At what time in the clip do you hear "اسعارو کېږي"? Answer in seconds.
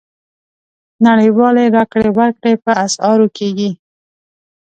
2.85-3.71